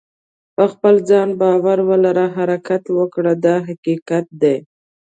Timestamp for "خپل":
0.73-0.95